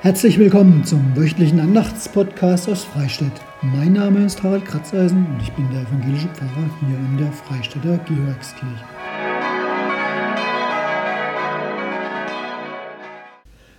[0.00, 3.32] Herzlich willkommen zum wöchentlichen Andachtspodcast aus Freistadt.
[3.62, 7.98] Mein Name ist Harald Kratzeisen und ich bin der evangelische Pfarrer hier in der Freistädter
[8.06, 8.84] Georgskirche.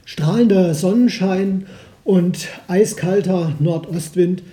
[0.04, 1.68] Strahlender Sonnenschein
[2.04, 4.44] und eiskalter Nordostwind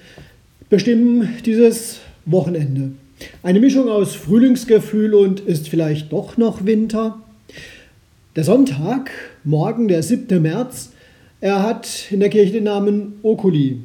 [0.70, 2.92] bestimmen dieses Wochenende.
[3.42, 7.18] Eine Mischung aus Frühlingsgefühl und ist vielleicht doch noch Winter.
[8.36, 9.10] Der Sonntag,
[9.42, 10.40] morgen der 7.
[10.40, 10.92] März,
[11.40, 13.80] er hat in der Kirche den Namen Oculi.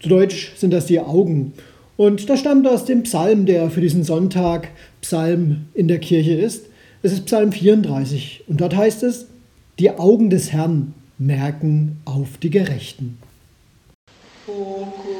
[0.00, 1.52] Zu Deutsch sind das die Augen.
[1.96, 4.68] Und das stammt aus dem Psalm, der für diesen Sonntag
[5.00, 6.66] Psalm in der Kirche ist.
[7.02, 9.26] Es ist Psalm 34 und dort heißt es,
[9.78, 13.18] die Augen des Herrn merken auf die Gerechten.
[14.46, 15.15] Oculi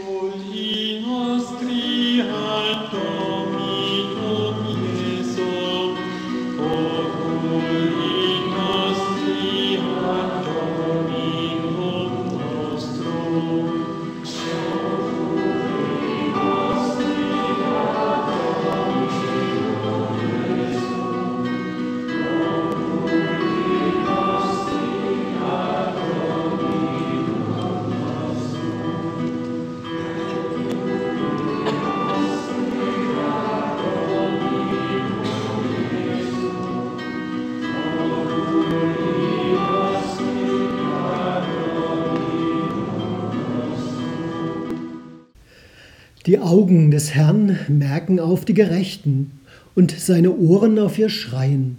[46.27, 49.31] Die Augen des Herrn merken auf die Gerechten
[49.77, 51.77] und seine Ohren auf ihr Schreien.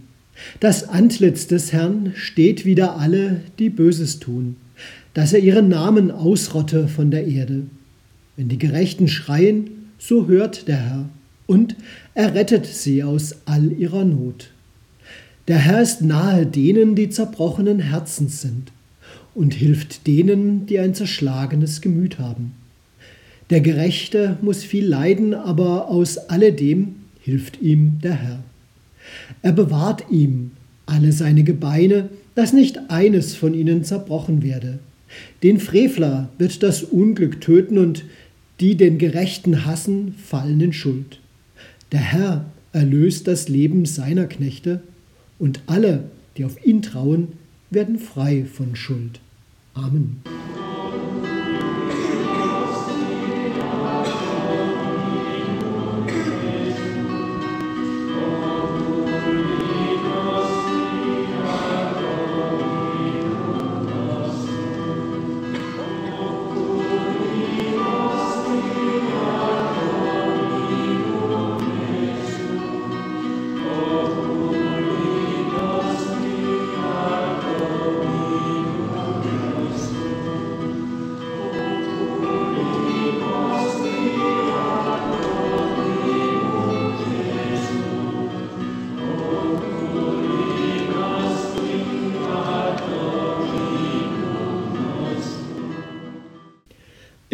[0.62, 4.56] Das Antlitz des Herrn steht wider alle, die Böses tun,
[5.14, 7.64] dass er ihren Namen ausrotte von der Erde.
[8.38, 11.10] Wenn die Gerechten schreien, so hört der Herr
[11.46, 11.76] und
[12.14, 14.52] er rettet sie aus all ihrer Not.
[15.50, 18.72] Der Herr ist nahe denen, die zerbrochenen Herzens sind,
[19.36, 22.54] und hilft denen, die ein zerschlagenes Gemüt haben.
[23.50, 28.44] Der Gerechte muss viel leiden, aber aus alledem hilft ihm der Herr.
[29.42, 30.52] Er bewahrt ihm
[30.86, 34.80] alle seine Gebeine, dass nicht eines von ihnen zerbrochen werde.
[35.44, 38.04] Den Frevler wird das Unglück töten und
[38.60, 41.20] die den Gerechten hassen, fallen in Schuld.
[41.92, 44.82] Der Herr erlöst das Leben seiner Knechte
[45.40, 46.06] und alle,
[46.36, 47.30] die auf ihn trauen,
[47.70, 49.20] werden frei von Schuld.
[49.74, 50.22] Amen.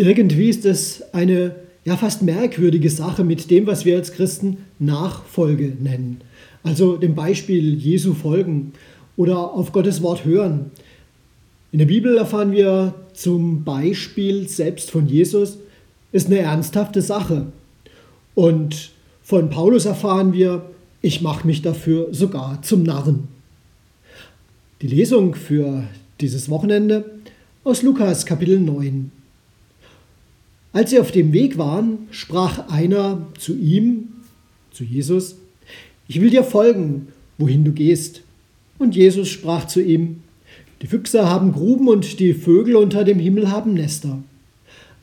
[0.03, 1.55] Irgendwie ist es eine
[1.85, 6.19] ja fast merkwürdige Sache mit dem, was wir als Christen Nachfolge nennen.
[6.61, 8.73] Also dem Beispiel Jesu folgen
[9.15, 10.71] oder auf Gottes Wort hören.
[11.71, 15.57] In der Bibel erfahren wir zum Beispiel selbst von Jesus,
[16.11, 17.45] ist eine ernsthafte Sache.
[18.35, 18.91] Und
[19.23, 20.65] von Paulus erfahren wir,
[21.01, 23.29] ich mache mich dafür sogar zum Narren.
[24.81, 25.85] Die Lesung für
[26.19, 27.09] dieses Wochenende
[27.63, 29.22] aus Lukas Kapitel 9.
[30.73, 34.09] Als sie auf dem Weg waren, sprach einer zu ihm,
[34.71, 35.35] zu Jesus,
[36.07, 38.21] ich will dir folgen, wohin du gehst.
[38.79, 40.23] Und Jesus sprach zu ihm,
[40.81, 44.21] die Füchse haben Gruben und die Vögel unter dem Himmel haben Nester.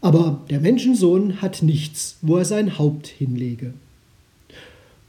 [0.00, 3.72] Aber der Menschensohn hat nichts, wo er sein Haupt hinlege.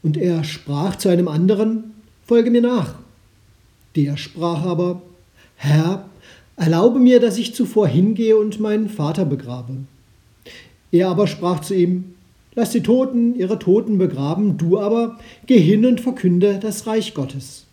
[0.04, 1.92] Und er sprach zu einem anderen,
[2.26, 2.96] Folge mir nach.
[3.96, 5.02] Der sprach aber,
[5.56, 6.08] Herr,
[6.56, 9.78] erlaube mir, dass ich zuvor hingehe und meinen Vater begrabe.
[10.91, 12.16] Er aber sprach zu ihm,
[12.53, 17.66] Lass die Toten ihre Toten begraben, du aber geh hin und verkünde das Reich Gottes.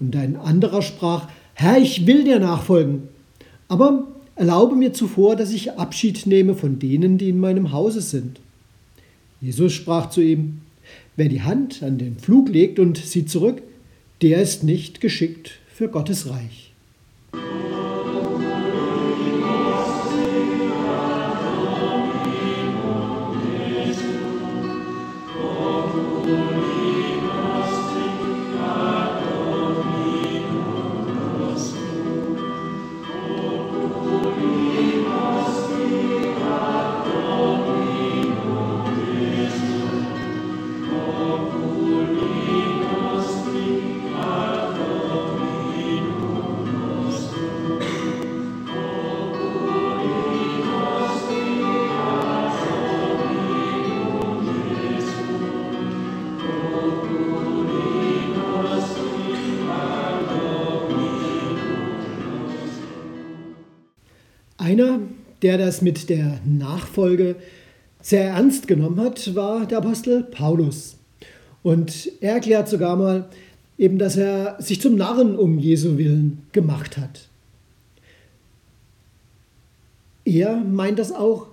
[0.00, 3.04] Und ein anderer sprach, Herr, ich will dir nachfolgen,
[3.68, 4.06] aber
[4.36, 8.40] erlaube mir zuvor, dass ich Abschied nehme von denen, die in meinem Hause sind.
[9.40, 10.60] Jesus sprach zu ihm,
[11.16, 13.62] Wer die Hand an den Pflug legt und sieht zurück,
[14.20, 16.63] der ist nicht geschickt für Gottes Reich.
[65.44, 67.36] Der das mit der Nachfolge
[68.00, 70.96] sehr ernst genommen hat, war der Apostel Paulus.
[71.62, 73.28] Und er erklärt sogar mal,
[73.76, 77.28] eben, dass er sich zum Narren um Jesu Willen gemacht hat.
[80.24, 81.48] Er meint das auch,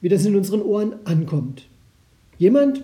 [0.00, 1.66] wie das in unseren Ohren ankommt.
[2.38, 2.82] Jemand,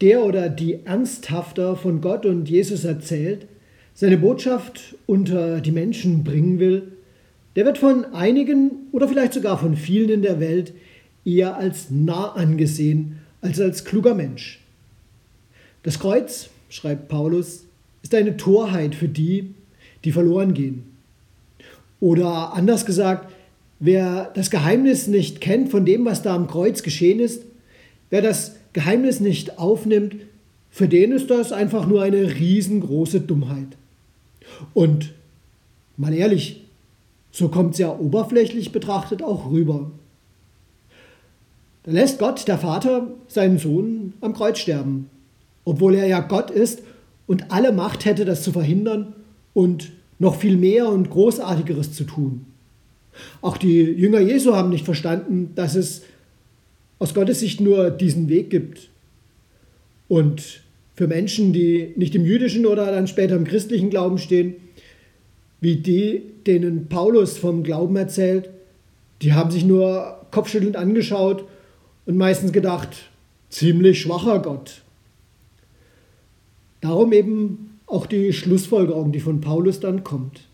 [0.00, 3.48] der oder die ernsthafter von Gott und Jesus erzählt,
[3.94, 6.92] seine Botschaft unter die Menschen bringen will,
[7.56, 10.72] der wird von einigen oder vielleicht sogar von vielen in der Welt
[11.24, 14.60] eher als nah angesehen als als kluger Mensch.
[15.82, 17.64] Das Kreuz, schreibt Paulus,
[18.02, 19.54] ist eine Torheit für die,
[20.04, 20.84] die verloren gehen.
[22.00, 23.32] Oder anders gesagt,
[23.78, 27.44] wer das Geheimnis nicht kennt von dem, was da am Kreuz geschehen ist,
[28.10, 30.16] wer das Geheimnis nicht aufnimmt,
[30.70, 33.76] für den ist das einfach nur eine riesengroße Dummheit.
[34.72, 35.12] Und
[35.96, 36.64] mal ehrlich,
[37.30, 39.90] so kommt es ja oberflächlich betrachtet auch rüber.
[41.84, 45.08] Da lässt Gott, der Vater, seinen Sohn am Kreuz sterben,
[45.64, 46.82] obwohl er ja Gott ist
[47.26, 49.14] und alle Macht hätte, das zu verhindern
[49.54, 52.46] und noch viel mehr und Großartigeres zu tun.
[53.40, 56.02] Auch die Jünger Jesu haben nicht verstanden, dass es
[56.98, 58.90] aus Gottes Sicht nur diesen Weg gibt.
[60.08, 60.62] Und
[60.94, 64.56] für Menschen, die nicht im jüdischen oder dann später im christlichen Glauben stehen,
[65.60, 68.50] wie die, denen Paulus vom Glauben erzählt,
[69.22, 71.44] die haben sich nur kopfschüttelnd angeschaut
[72.06, 73.10] und meistens gedacht,
[73.50, 74.82] ziemlich schwacher Gott.
[76.80, 80.48] Darum eben auch die Schlussfolgerung, die von Paulus dann kommt.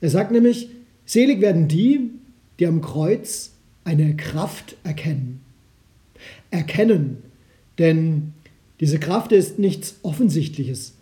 [0.00, 0.70] Er sagt nämlich,
[1.04, 2.10] selig werden die,
[2.58, 3.52] die am Kreuz
[3.84, 5.40] eine Kraft erkennen.
[6.50, 7.18] Erkennen,
[7.78, 8.32] denn
[8.78, 10.94] diese Kraft ist nichts Offensichtliches,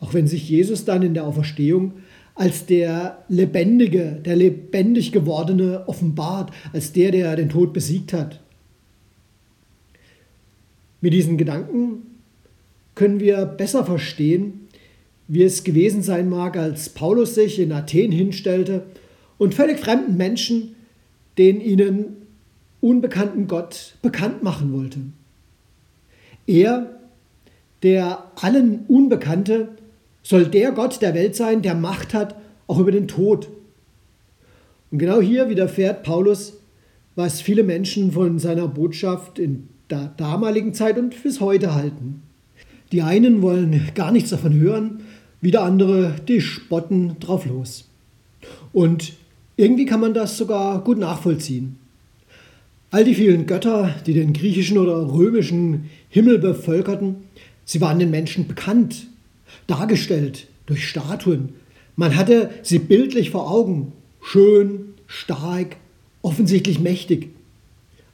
[0.00, 1.92] auch wenn sich Jesus dann in der Auferstehung
[2.42, 8.40] als der Lebendige, der lebendig gewordene offenbart, als der, der den Tod besiegt hat.
[11.00, 12.02] Mit diesen Gedanken
[12.96, 14.66] können wir besser verstehen,
[15.28, 18.86] wie es gewesen sein mag, als Paulus sich in Athen hinstellte
[19.38, 20.74] und völlig fremden Menschen
[21.38, 22.16] den ihnen
[22.80, 24.98] unbekannten Gott bekannt machen wollte.
[26.48, 26.98] Er
[27.84, 29.68] der allen Unbekannte
[30.22, 32.36] soll der Gott der Welt sein, der Macht hat,
[32.66, 33.48] auch über den Tod.
[34.90, 36.54] Und genau hier widerfährt Paulus,
[37.14, 42.22] was viele Menschen von seiner Botschaft in der damaligen Zeit und bis heute halten.
[42.92, 45.00] Die einen wollen gar nichts davon hören,
[45.40, 47.88] wieder andere, die spotten drauf los.
[48.72, 49.14] Und
[49.56, 51.76] irgendwie kann man das sogar gut nachvollziehen.
[52.90, 57.16] All die vielen Götter, die den griechischen oder römischen Himmel bevölkerten,
[57.64, 59.06] Sie waren den Menschen bekannt,
[59.66, 61.50] dargestellt durch Statuen.
[61.96, 63.92] Man hatte sie bildlich vor Augen,
[64.22, 65.76] schön, stark,
[66.22, 67.30] offensichtlich mächtig.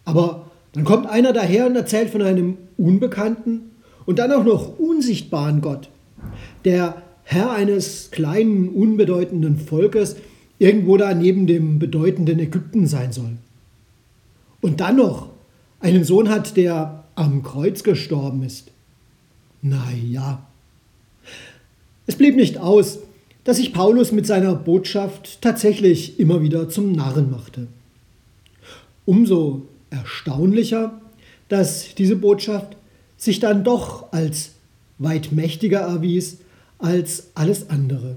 [0.04, 3.70] Aber dann kommt einer daher und erzählt von einem unbekannten
[4.06, 5.90] und dann auch noch unsichtbaren Gott,
[6.64, 10.16] der Herr eines kleinen, unbedeutenden Volkes
[10.58, 13.36] irgendwo da neben dem bedeutenden Ägypten sein soll.
[14.60, 15.30] Und dann noch
[15.80, 18.70] einen Sohn hat, der am Kreuz gestorben ist.
[19.62, 20.47] Naja.
[22.08, 23.00] Es blieb nicht aus,
[23.44, 27.66] dass sich Paulus mit seiner Botschaft tatsächlich immer wieder zum Narren machte.
[29.04, 31.02] Umso erstaunlicher,
[31.50, 32.78] dass diese Botschaft
[33.18, 34.52] sich dann doch als
[34.96, 36.38] weit mächtiger erwies
[36.78, 38.16] als alles andere.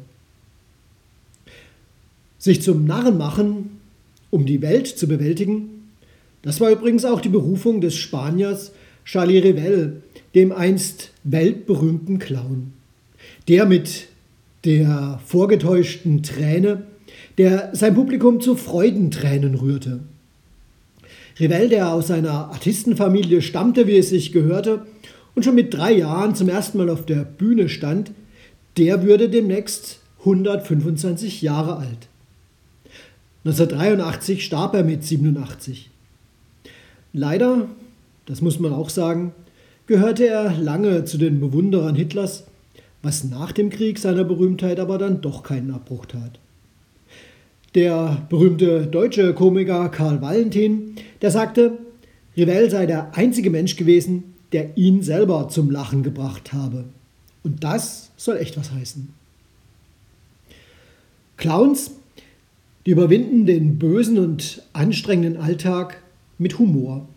[2.37, 3.81] Sich zum Narren machen,
[4.29, 5.89] um die Welt zu bewältigen,
[6.43, 8.71] das war übrigens auch die Berufung des Spaniers
[9.03, 10.01] Charlie Revel,
[10.33, 12.71] dem einst weltberühmten Clown.
[13.47, 14.07] Der mit
[14.65, 16.83] der vorgetäuschten Träne,
[17.37, 20.01] der sein Publikum zu Freudentränen rührte.
[21.39, 24.85] Revel, der aus einer Artistenfamilie stammte, wie es sich gehörte,
[25.33, 28.11] und schon mit drei Jahren zum ersten Mal auf der Bühne stand,
[28.77, 32.09] der würde demnächst 125 Jahre alt.
[33.45, 35.89] 1983 starb er mit 87.
[37.13, 37.67] Leider
[38.25, 39.33] das muss man auch sagen,
[39.87, 42.45] gehörte er lange zu den Bewunderern Hitlers,
[43.01, 46.39] was nach dem Krieg seiner Berühmtheit aber dann doch keinen Abbruch tat.
[47.73, 51.77] Der berühmte deutsche Komiker Karl Valentin, der sagte,
[52.35, 56.85] Rivell sei der einzige Mensch gewesen, der ihn selber zum Lachen gebracht habe.
[57.43, 59.13] Und das soll echt was heißen.
[61.37, 61.91] Clowns,
[62.85, 66.01] die überwinden den bösen und anstrengenden Alltag
[66.37, 67.07] mit Humor.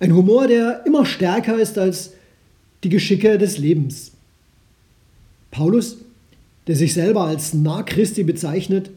[0.00, 2.12] Ein Humor, der immer stärker ist als
[2.82, 4.12] die Geschicke des Lebens.
[5.54, 5.98] Paulus,
[6.66, 8.90] der sich selber als Nah Christi bezeichnet,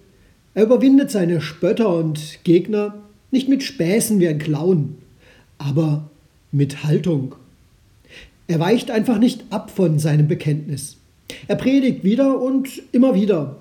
[0.56, 2.96] Er überwindet seine Spötter und Gegner
[3.30, 4.96] nicht mit Späßen wie ein Clown,
[5.60, 6.10] aber
[6.52, 7.36] mit Haltung.
[8.48, 10.98] Er weicht einfach nicht ab von seinem Bekenntnis.
[11.48, 13.58] Er predigt wieder und immer wieder.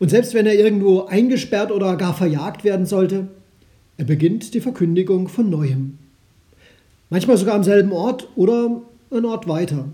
[0.00, 3.28] Und selbst wenn er irgendwo eingesperrt oder gar verjagt werden sollte,
[3.98, 5.98] er beginnt die Verkündigung von neuem.
[7.08, 9.84] Manchmal sogar am selben Ort oder einen Ort weiter.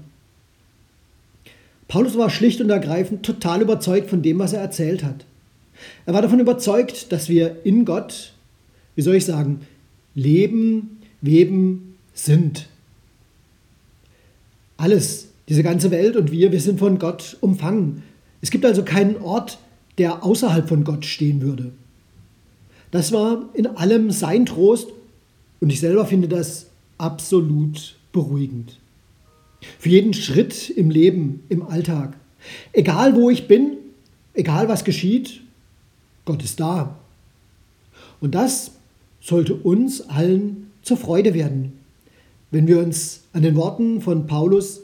[1.89, 5.25] Paulus war schlicht und ergreifend total überzeugt von dem, was er erzählt hat.
[6.07, 8.33] Er war davon überzeugt, dass wir in Gott,
[8.95, 9.61] wie soll ich sagen,
[10.15, 12.69] leben, weben, sind.
[14.77, 18.03] Alles, diese ganze Welt und wir, wir sind von Gott umfangen.
[18.41, 19.59] Es gibt also keinen Ort,
[19.99, 21.73] der außerhalb von Gott stehen würde.
[22.91, 24.89] Das war in allem sein Trost
[25.61, 26.67] und ich selber finde das
[26.99, 28.79] absolut beruhigend.
[29.79, 32.17] Für jeden Schritt im Leben, im Alltag.
[32.73, 33.77] Egal wo ich bin,
[34.35, 35.41] egal was geschieht,
[36.25, 36.99] Gott ist da.
[38.21, 38.73] Und das
[39.21, 41.73] sollte uns allen zur Freude werden,
[42.51, 44.81] wenn wir uns an den Worten von Paulus,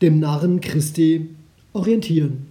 [0.00, 1.28] dem Narren Christi,
[1.72, 2.49] orientieren.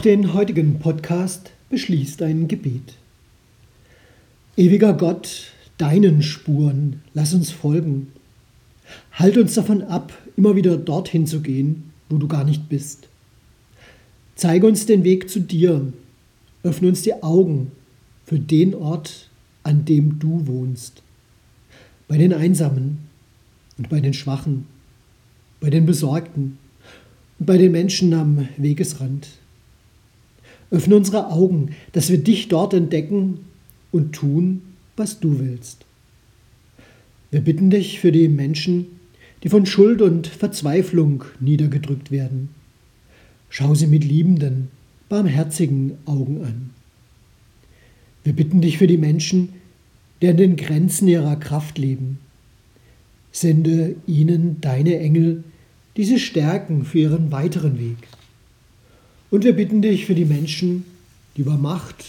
[0.00, 2.94] Auch den heutigen Podcast beschließt ein Gebet.
[4.56, 8.10] Ewiger Gott, deinen Spuren lass uns folgen.
[9.12, 13.08] Halt uns davon ab, immer wieder dorthin zu gehen, wo du gar nicht bist.
[14.36, 15.92] Zeige uns den Weg zu dir.
[16.62, 17.70] Öffne uns die Augen
[18.24, 19.28] für den Ort,
[19.64, 21.02] an dem du wohnst.
[22.08, 23.00] Bei den Einsamen
[23.76, 24.64] und bei den Schwachen,
[25.60, 26.56] bei den Besorgten
[27.38, 29.28] und bei den Menschen am Wegesrand.
[30.70, 33.40] Öffne unsere Augen, dass wir dich dort entdecken
[33.90, 34.62] und tun,
[34.96, 35.84] was du willst.
[37.30, 38.86] Wir bitten dich für die Menschen,
[39.42, 42.50] die von Schuld und Verzweiflung niedergedrückt werden.
[43.48, 44.68] Schau sie mit liebenden,
[45.08, 46.70] barmherzigen Augen an.
[48.22, 49.50] Wir bitten dich für die Menschen,
[50.20, 52.18] die an den Grenzen ihrer Kraft leben.
[53.32, 55.44] Sende ihnen deine Engel,
[55.96, 57.96] die sie stärken für ihren weiteren Weg.
[59.30, 60.84] Und wir bitten dich für die Menschen,
[61.36, 62.04] die über Macht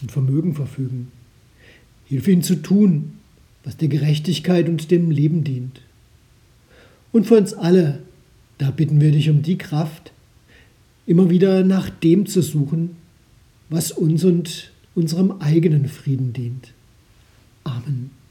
[0.00, 1.12] und Vermögen verfügen.
[2.06, 3.14] Hilf ihnen zu tun,
[3.64, 5.80] was der Gerechtigkeit und dem Leben dient.
[7.12, 8.00] Und für uns alle,
[8.58, 10.12] da bitten wir dich um die Kraft,
[11.06, 12.96] immer wieder nach dem zu suchen,
[13.68, 16.72] was uns und unserem eigenen Frieden dient.
[17.64, 18.23] Amen.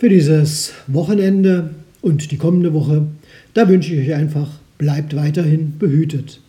[0.00, 3.04] Für dieses Wochenende und die kommende Woche,
[3.52, 6.40] da wünsche ich euch einfach, bleibt weiterhin behütet.